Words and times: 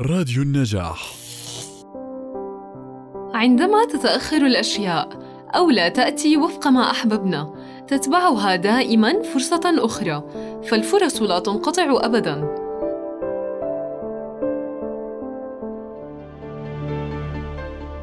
راديو 0.00 0.42
النجاح. 0.42 1.12
عندما 3.34 3.84
تتأخر 3.84 4.36
الأشياء 4.36 5.08
أو 5.56 5.70
لا 5.70 5.88
تأتي 5.88 6.36
وفق 6.36 6.68
ما 6.68 6.90
أحببنا 6.90 7.54
تتبعها 7.88 8.56
دائما 8.56 9.22
فرصة 9.22 9.60
أخرى 9.64 10.22
فالفرص 10.64 11.22
لا 11.22 11.38
تنقطع 11.38 11.86
أبدا. 11.88 12.34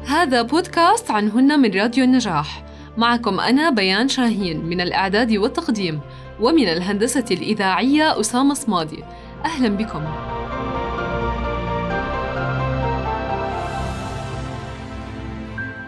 هذا 0.06 0.42
بودكاست 0.42 1.10
عنهن 1.10 1.60
من 1.60 1.70
راديو 1.70 2.04
النجاح. 2.04 2.64
معكم 2.96 3.40
أنا 3.40 3.70
بيان 3.70 4.08
شاهين 4.08 4.64
من 4.64 4.80
الإعداد 4.80 5.32
والتقديم 5.32 6.00
ومن 6.40 6.68
الهندسة 6.68 7.24
الإذاعية 7.30 8.20
أسامة 8.20 8.54
صمادي. 8.54 9.04
أهلا 9.44 9.68
بكم. 9.68 10.31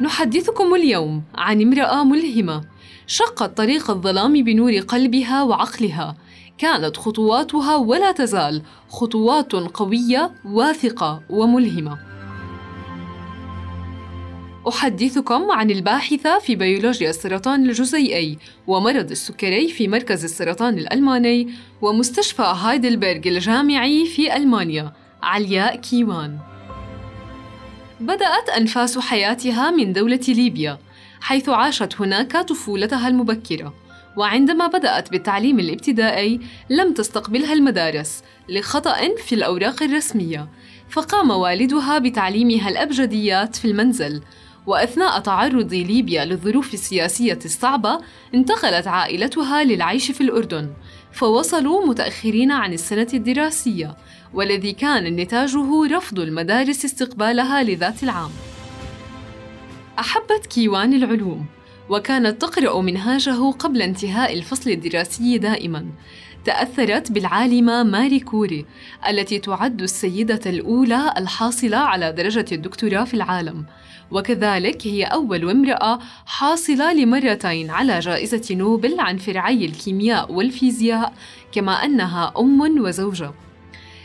نحدثكم 0.00 0.74
اليوم 0.74 1.22
عن 1.34 1.62
امرأة 1.62 2.04
ملهمة. 2.04 2.64
شقت 3.06 3.56
طريق 3.56 3.90
الظلام 3.90 4.32
بنور 4.32 4.72
قلبها 4.72 5.42
وعقلها. 5.42 6.16
كانت 6.58 6.96
خطواتها 6.96 7.76
ولا 7.76 8.12
تزال 8.12 8.62
خطوات 8.88 9.52
قوية 9.52 10.30
واثقة 10.44 11.22
وملهمة. 11.30 11.98
أحدثكم 14.68 15.50
عن 15.50 15.70
الباحثة 15.70 16.38
في 16.38 16.56
بيولوجيا 16.56 17.10
السرطان 17.10 17.68
الجزيئي 17.68 18.38
ومرض 18.66 19.10
السكري 19.10 19.68
في 19.68 19.88
مركز 19.88 20.24
السرطان 20.24 20.78
الألماني 20.78 21.48
ومستشفى 21.82 22.42
هايدلبرغ 22.42 23.20
الجامعي 23.26 24.06
في 24.06 24.36
ألمانيا 24.36 24.92
علياء 25.22 25.76
كيوان. 25.76 26.53
بدأت 28.00 28.48
أنفاس 28.48 28.98
حياتها 28.98 29.70
من 29.70 29.92
دولة 29.92 30.20
ليبيا 30.28 30.78
حيث 31.20 31.48
عاشت 31.48 32.00
هناك 32.00 32.36
طفولتها 32.36 33.08
المبكرة 33.08 33.74
وعندما 34.16 34.66
بدأت 34.66 35.10
بالتعليم 35.10 35.60
الابتدائي 35.60 36.40
لم 36.70 36.94
تستقبلها 36.94 37.52
المدارس 37.52 38.22
لخطأ 38.48 39.14
في 39.16 39.34
الأوراق 39.34 39.82
الرسمية 39.82 40.48
فقام 40.90 41.30
والدها 41.30 41.98
بتعليمها 41.98 42.68
الأبجديات 42.68 43.56
في 43.56 43.64
المنزل 43.64 44.22
وأثناء 44.66 45.20
تعرض 45.20 45.74
ليبيا 45.74 46.24
للظروف 46.24 46.74
السياسية 46.74 47.38
الصعبة 47.44 47.98
انتقلت 48.34 48.86
عائلتها 48.86 49.64
للعيش 49.64 50.10
في 50.10 50.20
الأردن 50.20 50.70
فوصلوا 51.14 51.86
متأخرين 51.86 52.50
عن 52.50 52.72
السنة 52.72 53.06
الدراسية 53.14 53.96
والذي 54.32 54.72
كان 54.72 55.16
نتاجه 55.16 55.96
رفض 55.96 56.20
المدارس 56.20 56.84
استقبالها 56.84 57.62
لذات 57.62 58.02
العام. 58.02 58.30
أحبت 59.98 60.46
كيوان 60.46 60.94
العلوم 60.94 61.46
وكانت 61.88 62.42
تقرأ 62.42 62.80
منهاجه 62.80 63.50
قبل 63.50 63.82
انتهاء 63.82 64.32
الفصل 64.32 64.70
الدراسي 64.70 65.38
دائما. 65.38 65.86
تأثرت 66.44 67.12
بالعالمة 67.12 67.82
ماري 67.82 68.20
كوري 68.20 68.66
التي 69.08 69.38
تعد 69.38 69.82
السيدة 69.82 70.40
الأولى 70.46 71.14
الحاصلة 71.16 71.76
على 71.76 72.12
درجة 72.12 72.44
الدكتوراه 72.52 73.04
في 73.04 73.14
العالم. 73.14 73.64
وكذلك 74.10 74.86
هي 74.86 75.04
أول 75.04 75.50
امرأة 75.50 75.98
حاصلة 76.26 76.92
لمرتين 76.92 77.70
على 77.70 77.98
جائزة 77.98 78.54
نوبل 78.54 79.00
عن 79.00 79.16
فرعي 79.16 79.64
الكيمياء 79.64 80.32
والفيزياء 80.32 81.12
كما 81.52 81.72
أنها 81.72 82.32
أم 82.38 82.60
وزوجة. 82.80 83.32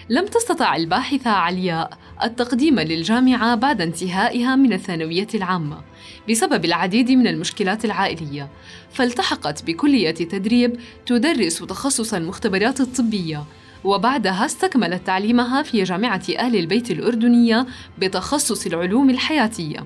لم 0.10 0.26
تستطع 0.26 0.76
الباحثة 0.76 1.30
علياء 1.30 1.98
التقديم 2.24 2.80
للجامعة 2.80 3.56
بعد 3.56 3.82
انتهائها 3.82 4.56
من 4.56 4.74
الثانوية 4.74 5.28
العامة 5.34 5.82
بسبب 6.30 6.66
العديد 6.66 7.12
من 7.12 7.28
المشكلات 7.28 7.86
العائلية 7.86 8.50
فالتحقت 8.92 9.64
بكلية 9.64 10.12
تدريب 10.12 10.80
تدرس 11.06 11.58
تخصص 11.58 12.14
المختبرات 12.14 12.82
الطبية 12.82 13.44
وبعدها 13.84 14.46
استكملت 14.46 15.08
تعليمها 15.08 15.62
في 15.64 15.84
جامعة 15.84 16.24
آل 16.30 16.56
البيت 16.56 16.92
الأردنية 16.92 17.68
بتخصص 17.98 18.66
العلوم 18.66 19.10
الحياتية. 19.10 19.86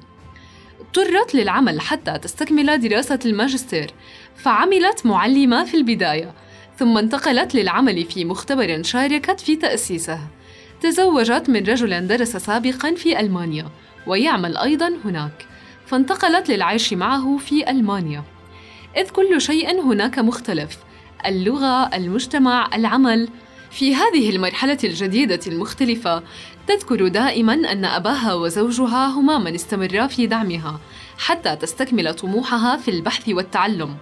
اضطرت 0.79 1.35
للعمل 1.35 1.81
حتى 1.81 2.17
تستكمل 2.17 2.89
دراسة 2.89 3.19
الماجستير 3.25 3.91
فعملت 4.35 5.05
معلمة 5.05 5.65
في 5.65 5.77
البداية 5.77 6.33
ثم 6.79 6.97
انتقلت 6.97 7.55
للعمل 7.55 8.03
في 8.05 8.25
مختبر 8.25 8.83
شاركت 8.83 9.39
في 9.39 9.55
تأسيسه. 9.55 10.19
تزوجت 10.83 11.49
من 11.49 11.63
رجل 11.63 12.07
درس 12.07 12.37
سابقا 12.37 12.95
في 12.95 13.19
ألمانيا 13.19 13.65
ويعمل 14.07 14.57
أيضا 14.57 14.93
هناك 15.05 15.45
فانتقلت 15.85 16.49
للعيش 16.49 16.93
معه 16.93 17.37
في 17.37 17.69
ألمانيا. 17.69 18.23
إذ 18.97 19.09
كل 19.09 19.41
شيء 19.41 19.81
هناك 19.81 20.19
مختلف 20.19 20.77
اللغة، 21.25 21.95
المجتمع، 21.95 22.75
العمل. 22.75 23.29
في 23.71 23.95
هذه 23.95 24.29
المرحلة 24.29 24.77
الجديدة 24.83 25.39
المختلفة 25.47 26.23
تذكر 26.67 27.07
دائما 27.07 27.53
أن 27.53 27.85
أباها 27.85 28.33
وزوجها 28.33 29.07
هما 29.07 29.37
من 29.37 29.53
استمرا 29.55 30.07
في 30.07 30.27
دعمها 30.27 30.79
حتى 31.17 31.55
تستكمل 31.55 32.13
طموحها 32.13 32.77
في 32.77 32.91
البحث 32.91 33.29
والتعلم. 33.29 33.97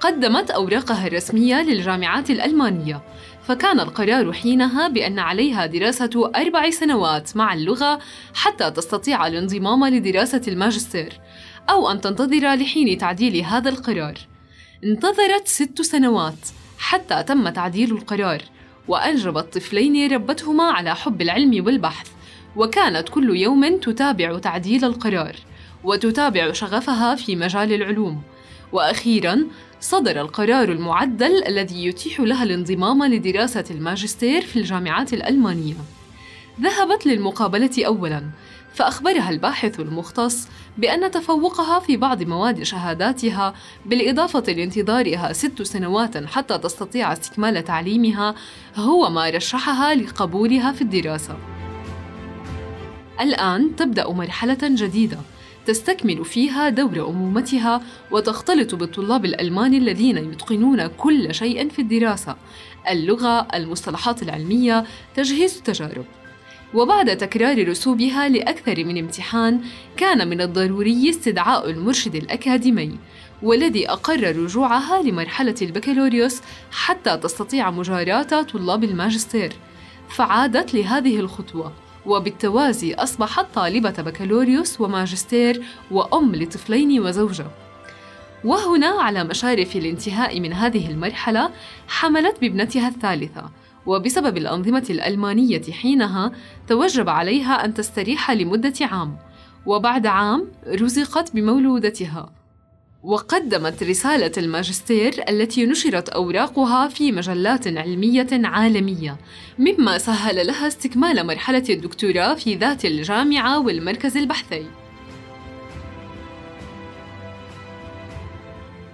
قدمت 0.00 0.50
أوراقها 0.50 1.06
الرسمية 1.06 1.62
للجامعات 1.62 2.30
الألمانية 2.30 3.02
فكان 3.42 3.80
القرار 3.80 4.32
حينها 4.32 4.88
بأن 4.88 5.18
عليها 5.18 5.66
دراسة 5.66 6.30
أربع 6.36 6.70
سنوات 6.70 7.36
مع 7.36 7.54
اللغة 7.54 7.98
حتى 8.34 8.70
تستطيع 8.70 9.26
الانضمام 9.26 9.86
لدراسة 9.86 10.42
الماجستير 10.48 11.20
أو 11.70 11.90
أن 11.90 12.00
تنتظر 12.00 12.54
لحين 12.54 12.98
تعديل 12.98 13.44
هذا 13.44 13.68
القرار. 13.68 14.14
انتظرت 14.84 15.48
ست 15.48 15.82
سنوات 15.82 16.38
حتى 16.78 17.22
تم 17.22 17.48
تعديل 17.48 17.92
القرار 17.92 18.42
وأنجبت 18.88 19.54
طفلين 19.54 20.12
ربتهما 20.12 20.64
على 20.64 20.94
حب 20.94 21.22
العلم 21.22 21.64
والبحث 21.66 22.08
وكانت 22.56 23.08
كل 23.08 23.36
يوم 23.36 23.76
تتابع 23.76 24.38
تعديل 24.38 24.84
القرار 24.84 25.36
وتتابع 25.84 26.52
شغفها 26.52 27.14
في 27.14 27.36
مجال 27.36 27.72
العلوم. 27.72 28.22
وأخيرا 28.72 29.46
صدر 29.84 30.20
القرار 30.20 30.72
المعدل 30.72 31.44
الذي 31.46 31.86
يتيح 31.86 32.20
لها 32.20 32.42
الانضمام 32.42 33.04
لدراسة 33.04 33.64
الماجستير 33.70 34.42
في 34.42 34.58
الجامعات 34.58 35.12
الألمانية 35.12 35.74
ذهبت 36.60 37.06
للمقابلة 37.06 37.70
اولا 37.86 38.22
فأخبرها 38.74 39.30
الباحث 39.30 39.80
المختص 39.80 40.48
بأن 40.78 41.10
تفوقها 41.10 41.80
في 41.80 41.96
بعض 41.96 42.22
مواد 42.22 42.62
شهاداتها 42.62 43.54
بالإضافة 43.86 44.52
لانتظارها 44.52 45.32
ست 45.32 45.62
سنوات 45.62 46.16
حتى 46.26 46.58
تستطيع 46.58 47.12
استكمال 47.12 47.64
تعليمها 47.64 48.34
هو 48.76 49.10
ما 49.10 49.30
رشحها 49.30 49.94
لقبولها 49.94 50.72
في 50.72 50.82
الدراسة. 50.82 51.36
الآن 53.20 53.76
تبدأ 53.76 54.12
مرحلة 54.12 54.58
جديدة 54.62 55.18
تستكمل 55.66 56.24
فيها 56.24 56.68
دور 56.68 57.08
أمومتها 57.08 57.82
وتختلط 58.10 58.74
بالطلاب 58.74 59.24
الألمان 59.24 59.74
الذين 59.74 60.16
يتقنون 60.16 60.86
كل 60.86 61.34
شيء 61.34 61.68
في 61.68 61.78
الدراسة 61.78 62.36
اللغة، 62.90 63.48
المصطلحات 63.54 64.22
العلمية، 64.22 64.84
تجهيز 65.16 65.56
التجارب. 65.56 66.04
وبعد 66.74 67.16
تكرار 67.16 67.68
رسوبها 67.68 68.28
لأكثر 68.28 68.84
من 68.84 68.98
امتحان 68.98 69.60
كان 69.96 70.28
من 70.28 70.40
الضروري 70.40 71.10
استدعاء 71.10 71.70
المرشد 71.70 72.14
الأكاديمي 72.14 72.98
والذي 73.42 73.90
أقر 73.90 74.36
رجوعها 74.36 75.02
لمرحلة 75.02 75.54
البكالوريوس 75.62 76.40
حتى 76.72 77.16
تستطيع 77.16 77.70
مجاراة 77.70 78.42
طلاب 78.42 78.84
الماجستير 78.84 79.52
فعادت 80.08 80.74
لهذه 80.74 81.20
الخطوة 81.20 81.72
وبالتوازي 82.06 82.94
أصبحت 82.94 83.46
طالبة 83.54 83.90
بكالوريوس 83.90 84.80
وماجستير 84.80 85.62
وأم 85.90 86.34
لطفلين 86.34 87.00
وزوجة. 87.00 87.46
وهنا 88.44 88.86
على 88.86 89.24
مشارف 89.24 89.76
الانتهاء 89.76 90.40
من 90.40 90.52
هذه 90.52 90.90
المرحلة 90.90 91.50
حملت 91.88 92.40
بابنتها 92.40 92.88
الثالثة 92.88 93.50
وبسبب 93.86 94.36
الأنظمة 94.36 94.86
الألمانية 94.90 95.62
حينها 95.72 96.32
توجب 96.68 97.08
عليها 97.08 97.64
أن 97.64 97.74
تستريح 97.74 98.30
لمدة 98.30 98.74
عام 98.80 99.16
وبعد 99.66 100.06
عام 100.06 100.52
رزقت 100.68 101.34
بمولودتها. 101.34 102.32
وقدمت 103.04 103.82
رسالة 103.82 104.32
الماجستير 104.38 105.24
التي 105.28 105.66
نشرت 105.66 106.08
أوراقها 106.08 106.88
في 106.88 107.12
مجلات 107.12 107.66
علمية 107.66 108.28
عالمية، 108.32 109.16
مما 109.58 109.98
سهل 109.98 110.46
لها 110.46 110.66
استكمال 110.66 111.26
مرحلة 111.26 111.64
الدكتوراه 111.70 112.34
في 112.34 112.54
ذات 112.54 112.84
الجامعة 112.84 113.58
والمركز 113.58 114.16
البحثي. 114.16 114.66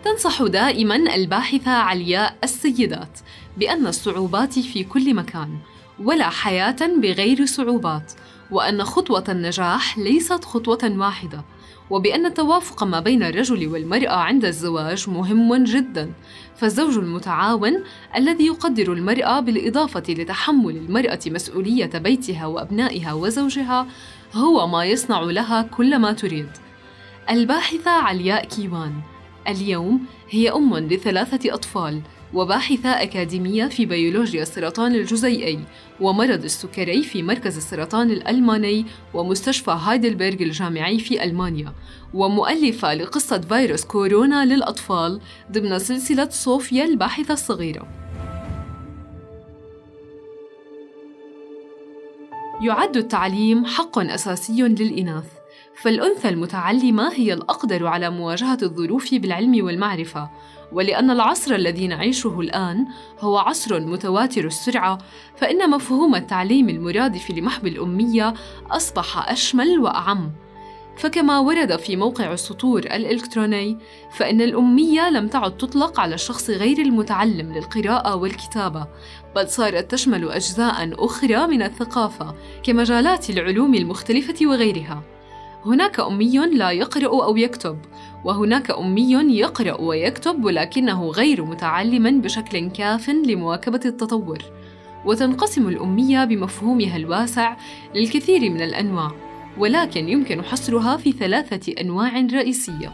تنصح 0.05 0.43
دائما 0.43 0.97
الباحثة 0.97 1.71
علياء 1.71 2.37
السيدات 2.45 3.19
بأن 3.57 3.87
الصعوبات 3.87 4.59
في 4.59 4.85
كل 4.85 5.15
مكان 5.15 5.59
ولا 6.05 6.29
حياة 6.29 6.77
بغير 6.97 7.47
صعوبات 7.47 8.13
وأن 8.51 8.85
خطوة 8.85 9.25
النجاح 9.29 9.99
ليست 9.99 10.45
خطوة 10.45 10.95
واحدة 10.97 11.45
وبأن 11.91 12.27
التوافق 12.27 12.85
ما 12.85 13.01
بين 13.01 13.23
الرجل 13.23 13.69
والمرأة 13.69 14.17
عند 14.17 14.45
الزواج 14.45 15.11
مهم 15.11 15.65
جدا. 15.65 16.13
فالزوج 16.57 16.99
المتعاون 16.99 17.85
الذي 18.17 18.47
يقدر 18.47 18.93
المرأة 18.93 19.41
بالإضافة 19.41 20.03
لتحمل 20.09 20.77
المرأة 20.77 21.21
مسؤولية 21.27 21.91
بيتها 21.95 22.47
وأبنائها 22.47 23.13
وزوجها 23.13 23.87
هو 24.35 24.67
ما 24.67 24.85
يصنع 24.85 25.21
لها 25.21 25.63
كل 25.63 25.99
ما 25.99 26.13
تريد. 26.13 26.49
الباحثة 27.31 27.91
علياء 27.91 28.45
كيوان. 28.45 28.93
اليوم 29.49 30.01
هي 30.31 30.51
أم 30.51 30.77
لثلاثة 30.77 31.55
أطفال. 31.55 32.01
وباحثة 32.35 32.89
أكاديمية 32.89 33.67
في 33.67 33.87
بيولوجيا 33.87 34.43
السرطان 34.43 34.95
الجزيئي 34.95 35.59
ومرض 36.01 36.45
السكري 36.45 37.03
في 37.03 37.23
مركز 37.23 37.57
السرطان 37.57 38.11
الألماني 38.11 38.87
ومستشفى 39.15 39.71
هايدلبرغ 39.71 40.43
الجامعي 40.43 40.99
في 40.99 41.25
ألمانيا 41.25 41.73
ومؤلفة 42.15 42.95
لقصة 42.95 43.41
فيروس 43.41 43.85
كورونا 43.85 44.45
للأطفال 44.45 45.21
ضمن 45.53 45.79
سلسلة 45.79 46.29
صوفيا 46.31 46.85
الباحثة 46.85 47.35
الصغيرة. 47.35 47.89
يعد 52.63 52.97
التعليم 52.97 53.65
حق 53.65 53.99
أساسي 53.99 54.63
للإناث 54.63 55.25
فالأنثى 55.83 56.29
المتعلمة 56.29 57.13
هي 57.13 57.33
الأقدر 57.33 57.87
على 57.87 58.11
مواجهة 58.11 58.59
الظروف 58.63 59.15
بالعلم 59.15 59.65
والمعرفة 59.65 60.31
ولأن 60.73 61.11
العصر 61.11 61.55
الذي 61.55 61.87
نعيشه 61.87 62.41
الآن 62.41 62.87
هو 63.21 63.39
عصر 63.39 63.81
متواتر 63.81 64.45
السرعة 64.45 64.99
فإن 65.37 65.71
مفهوم 65.71 66.15
التعليم 66.15 66.69
المرادف 66.69 67.31
لمحو 67.31 67.67
الأمية 67.67 68.35
أصبح 68.71 69.31
أشمل 69.31 69.79
وأعم. 69.79 70.33
فكما 70.97 71.39
ورد 71.39 71.77
في 71.77 71.97
موقع 71.97 72.33
السطور 72.33 72.79
الإلكتروني 72.79 73.79
فإن 74.13 74.41
الأمية 74.41 75.11
لم 75.11 75.29
تعد 75.29 75.57
تطلق 75.57 76.01
على 76.01 76.15
الشخص 76.15 76.51
غير 76.51 76.79
المتعلم 76.79 77.53
للقراءة 77.53 78.15
والكتابة 78.15 78.87
بل 79.37 79.49
صارت 79.49 79.91
تشمل 79.91 80.29
أجزاء 80.29 81.05
أخرى 81.05 81.47
من 81.47 81.63
الثقافة 81.63 82.35
كمجالات 82.63 83.31
العلوم 83.31 83.75
المختلفة 83.75 84.47
وغيرها. 84.47 85.03
هناك 85.67 86.01
أمي 86.01 86.39
لا 86.39 86.71
يقرأ 86.71 87.25
أو 87.25 87.37
يكتب 87.37 87.79
وهناك 88.25 88.71
أمي 88.71 89.13
يقرأ 89.13 89.81
ويكتب 89.81 90.45
ولكنه 90.45 91.11
غير 91.11 91.45
متعلم 91.45 92.21
بشكل 92.21 92.71
كاف 92.71 93.09
لمواكبة 93.09 93.81
التطور. 93.85 94.39
وتنقسم 95.05 95.69
الأمية 95.69 96.25
بمفهومها 96.25 96.97
الواسع 96.97 97.57
للكثير 97.95 98.51
من 98.51 98.61
الأنواع 98.63 99.11
ولكن 99.59 100.09
يمكن 100.09 100.43
حصرها 100.43 100.97
في 100.97 101.13
ثلاثة 101.13 101.73
أنواع 101.81 102.27
رئيسية. 102.33 102.93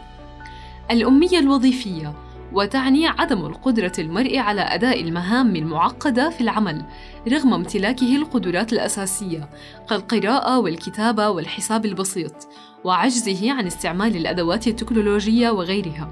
الأمية 0.91 1.39
الوظيفية 1.39 2.26
وتعني 2.53 3.07
عدم 3.07 3.45
القدرة 3.45 3.91
المرء 3.99 4.37
على 4.37 4.61
أداء 4.61 5.01
المهام 5.01 5.55
المعقدة 5.55 6.29
في 6.29 6.41
العمل 6.41 6.85
رغم 7.27 7.53
امتلاكه 7.53 8.15
القدرات 8.15 8.73
الأساسية 8.73 9.49
كالقراءة 9.89 10.59
والكتابة 10.59 11.29
والحساب 11.29 11.85
البسيط 11.85 12.47
وعجزه 12.83 13.51
عن 13.51 13.65
استعمال 13.65 14.15
الأدوات 14.15 14.67
التكنولوجية 14.67 15.49
وغيرها. 15.49 16.09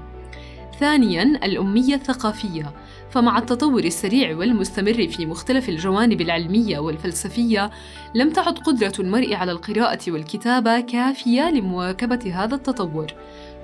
ثانياً 0.80 1.22
الأمية 1.22 1.94
الثقافية 1.94 2.72
فمع 3.10 3.38
التطور 3.38 3.84
السريع 3.84 4.36
والمستمر 4.36 5.08
في 5.08 5.26
مختلف 5.26 5.68
الجوانب 5.68 6.20
العلمية 6.20 6.78
والفلسفية 6.78 7.70
لم 8.14 8.30
تعد 8.30 8.58
قدرة 8.58 8.92
المرء 8.98 9.34
على 9.34 9.52
القراءة 9.52 9.98
والكتابة 10.08 10.80
كافية 10.80 11.50
لمواكبة 11.50 12.32
هذا 12.34 12.54
التطور 12.54 13.06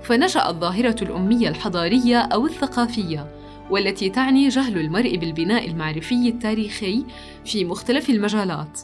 فنشأت 0.04 0.54
ظاهرة 0.54 0.96
الأمية 1.02 1.48
الحضارية 1.48 2.18
أو 2.18 2.46
الثقافية 2.46 3.26
والتي 3.70 4.10
تعني 4.10 4.48
جهل 4.48 4.78
المرء 4.78 5.16
بالبناء 5.16 5.70
المعرفي 5.70 6.28
التاريخي 6.28 7.04
في 7.44 7.64
مختلف 7.64 8.10
المجالات. 8.10 8.80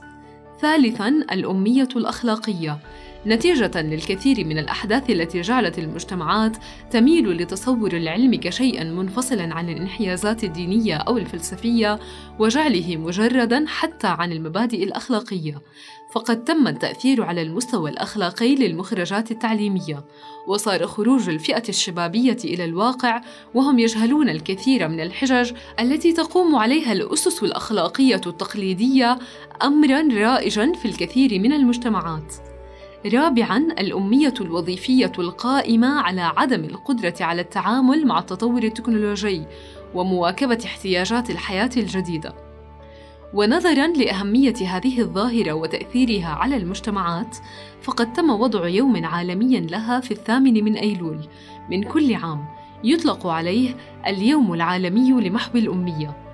ثالثاً 0.61 1.09
الأمية 1.09 1.89
الأخلاقية 1.97 2.79
نتيجة 3.29 3.83
للكثير 3.83 4.47
من 4.47 4.59
الأحداث 4.59 5.11
التي 5.11 5.41
جعلت 5.41 5.79
المجتمعات 5.79 6.57
تميل 6.91 7.31
لتصور 7.37 7.93
العلم 7.93 8.35
كشيء 8.35 8.85
منفصلا 8.85 9.55
عن 9.55 9.69
الانحيازات 9.69 10.45
الدينية 10.45 10.97
أو 10.97 11.19
الفلسفية 11.19 11.99
وجعله 12.39 12.97
مجردا 12.97 13.65
حتى 13.67 14.07
عن 14.07 14.33
المبادئ 14.33 14.85
الأخلاقية. 14.85 15.63
فقد 16.11 16.45
تم 16.45 16.69
التأثير 16.69 17.23
على 17.23 17.43
المستوى 17.43 17.91
الأخلاقي 17.91 18.55
للمخرجات 18.55 19.31
التعليمية 19.31 20.05
وصار 20.47 20.87
خروج 20.87 21.29
الفئة 21.29 21.69
الشبابية 21.69 22.37
إلى 22.45 22.65
الواقع 22.65 23.21
وهم 23.55 23.79
يجهلون 23.79 24.29
الكثير 24.29 24.89
من 24.89 25.01
الحجج 25.01 25.53
التي 25.81 26.13
تقوم 26.13 26.57
عليها 26.57 26.93
الأسس 26.93 27.43
الأخلاقية 27.43 28.21
التقليدية 28.27 29.19
أمرا 29.63 30.09
رائجا 30.13 30.73
في 30.73 30.89
الكثير 30.89 31.39
من 31.39 31.53
المجتمعات. 31.53 32.48
رابعاً 33.07 33.59
الأمية 33.59 34.35
الوظيفية 34.41 35.13
القائمة 35.19 36.01
على 36.01 36.21
عدم 36.21 36.65
القدرة 36.65 37.15
على 37.21 37.41
التعامل 37.41 38.07
مع 38.07 38.19
التطور 38.19 38.63
التكنولوجي 38.63 39.43
ومواكبة 39.95 40.59
احتياجات 40.65 41.31
الحياة 41.31 41.71
الجديدة. 41.77 42.35
ونظراً 43.35 43.87
لأهمية 43.87 44.55
هذه 44.55 45.01
الظاهرة 45.01 45.53
وتأثيرها 45.53 46.29
على 46.29 46.57
المجتمعات، 46.57 47.37
فقد 47.83 48.13
تم 48.13 48.31
وضع 48.31 48.69
يوم 48.69 49.05
عالمي 49.05 49.61
لها 49.61 50.01
في 50.01 50.11
الثامن 50.11 50.65
من 50.65 50.75
أيلول 50.77 51.21
من 51.71 51.83
كل 51.83 52.15
عام، 52.15 52.45
يطلق 52.85 53.27
عليه 53.27 53.75
اليوم 54.07 54.55
العالمي 54.55 55.11
لمحو 55.11 55.59
الأمية. 55.59 56.28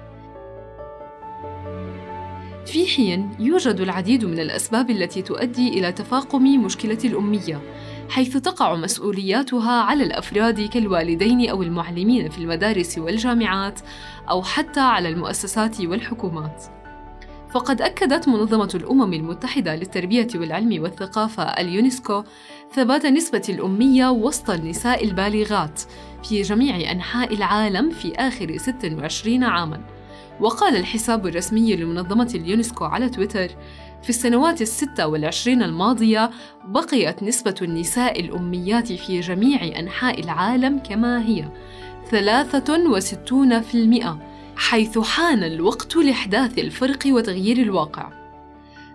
في 2.66 2.87
حين 2.87 3.31
يوجد 3.38 3.81
العديد 3.81 4.25
من 4.25 4.38
الأسباب 4.38 4.90
التي 4.90 5.22
تؤدي 5.22 5.69
إلى 5.69 5.93
تفاقم 5.93 6.43
مشكلة 6.43 6.99
الأمية، 7.05 7.61
حيث 8.08 8.37
تقع 8.37 8.75
مسؤولياتها 8.75 9.82
على 9.82 10.05
الأفراد 10.05 10.61
كالوالدين 10.61 11.50
أو 11.50 11.62
المعلمين 11.62 12.28
في 12.28 12.38
المدارس 12.38 12.99
والجامعات، 12.99 13.81
أو 14.31 14.43
حتى 14.43 14.81
على 14.81 15.08
المؤسسات 15.08 15.81
والحكومات. 15.81 16.64
فقد 17.50 17.82
أكدت 17.82 18.28
منظمة 18.28 18.70
الأمم 18.75 19.12
المتحدة 19.12 19.76
للتربية 19.76 20.28
والعلم 20.34 20.82
والثقافة 20.82 21.43
اليونسكو 21.43 22.22
ثبات 22.72 23.06
نسبة 23.06 23.43
الأمية 23.48 24.08
وسط 24.08 24.50
النساء 24.50 25.05
البالغات 25.05 25.81
في 26.29 26.43
جميع 26.43 26.91
أنحاء 26.91 27.34
العالم 27.34 27.91
في 27.91 28.12
آخر 28.15 28.56
26 28.56 29.44
عاماً. 29.44 29.81
وقال 30.41 30.76
الحساب 30.76 31.26
الرسمي 31.26 31.76
لمنظمة 31.76 32.31
اليونسكو 32.34 32.84
على 32.84 33.08
تويتر 33.08 33.48
في 34.03 34.10
السنوات 34.10 34.62
الستة 34.62 35.06
والعشرين 35.06 35.62
الماضية 35.62 36.31
بقيت 36.64 37.22
نسبة 37.22 37.55
النساء 37.62 38.20
الأميات 38.20 38.93
في 38.93 39.20
جميع 39.20 39.79
أنحاء 39.79 40.20
العالم 40.20 40.79
كما 40.79 41.26
هي 41.26 41.44
63% 42.10 42.17
حيث 44.56 44.98
حان 44.98 45.44
الوقت 45.44 45.96
لإحداث 45.96 46.58
الفرق 46.58 46.98
وتغيير 47.06 47.58
الواقع. 47.58 48.08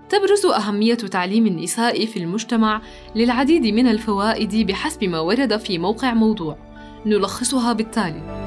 تبرز 0.10 0.46
أهمية 0.46 0.94
تعليم 0.94 1.48
النساء 1.48 2.06
في 2.06 2.20
المجتمع 2.20 2.82
للعديد 3.16 3.74
من 3.74 3.88
الفوائد 3.88 4.68
بحسب 4.68 5.04
ما 5.04 5.20
ورد 5.20 5.58
في 5.58 5.78
موقع 5.78 6.14
موضوع. 6.14 6.58
نلخصها 7.06 7.74
بالتالي 7.74 8.39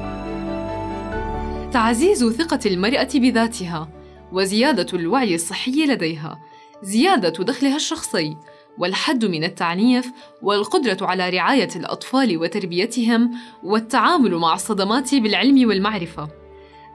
تعزيز 1.73 2.25
ثقة 2.25 2.59
المرأة 2.65 3.09
بذاتها 3.15 3.89
وزيادة 4.31 4.97
الوعي 4.99 5.35
الصحي 5.35 5.85
لديها 5.85 6.39
زيادة 6.83 7.43
دخلها 7.43 7.75
الشخصي 7.75 8.37
والحد 8.77 9.25
من 9.25 9.43
التعنيف 9.43 10.11
والقدرة 10.41 10.97
على 11.01 11.29
رعاية 11.29 11.69
الأطفال 11.75 12.37
وتربيتهم 12.37 13.31
والتعامل 13.63 14.35
مع 14.35 14.53
الصدمات 14.53 15.15
بالعلم 15.15 15.67
والمعرفة 15.67 16.29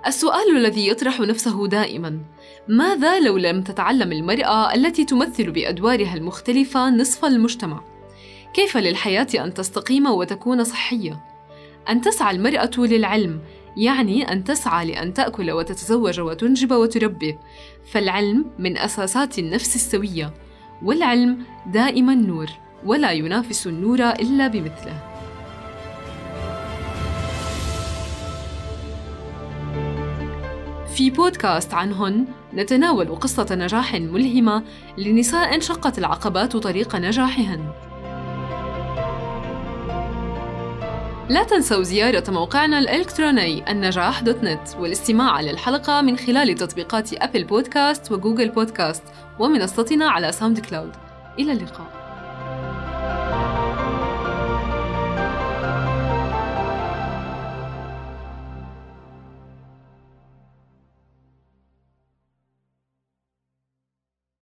السؤال 0.06 0.56
الذي 0.56 0.88
يطرح 0.88 1.20
نفسه 1.20 1.66
دائما 1.66 2.20
ماذا 2.68 3.20
لو 3.20 3.38
لم 3.38 3.62
تتعلم 3.62 4.12
المرأة 4.12 4.74
التي 4.74 5.04
تمثل 5.04 5.50
بأدوارها 5.50 6.14
المختلفة 6.14 6.90
نصف 6.90 7.24
المجتمع؟ 7.24 7.80
كيف 8.54 8.76
للحياة 8.76 9.28
أن 9.34 9.54
تستقيم 9.54 10.06
وتكون 10.06 10.64
صحية؟ 10.64 11.24
أن 11.88 12.00
تسعى 12.00 12.36
المرأة 12.36 12.70
للعلم 12.76 13.40
يعني 13.78 14.32
أن 14.32 14.44
تسعى 14.44 14.86
لأن 14.86 15.14
تأكل 15.14 15.50
وتتزوج 15.50 16.20
وتنجب 16.20 16.72
وتربي 16.72 17.38
فالعلم 17.92 18.46
من 18.58 18.78
أساسات 18.78 19.38
النفس 19.38 19.74
السوية 19.74 20.34
والعلم 20.82 21.38
دائما 21.66 22.14
نور 22.14 22.50
ولا 22.84 23.12
ينافس 23.12 23.66
النور 23.66 24.10
إلا 24.10 24.48
بمثله 24.48 25.08
في 30.96 31.10
بودكاست 31.10 31.74
عنهن 31.74 32.26
نتناول 32.54 33.16
قصة 33.16 33.46
نجاح 33.50 33.94
ملهمة 33.94 34.62
لنساء 34.98 35.60
شقت 35.60 35.98
العقبات 35.98 36.56
طريق 36.56 36.96
نجاحهن. 36.96 37.87
لا 41.28 41.44
تنسوا 41.44 41.82
زيارة 41.82 42.30
موقعنا 42.30 42.78
الإلكتروني 42.78 43.70
النجاح 43.72 44.20
دوت 44.20 44.44
نت 44.44 44.76
والاستماع 44.78 45.40
للحلقة 45.40 46.00
من 46.00 46.16
خلال 46.16 46.54
تطبيقات 46.54 47.12
أبل 47.12 47.44
بودكاست 47.44 48.12
وجوجل 48.12 48.48
بودكاست 48.48 49.02
ومنصتنا 49.38 50.10
على 50.10 50.32
ساوند 50.32 50.58
كلاود 50.60 50.92
إلى 51.38 51.52
اللقاء. 51.52 51.97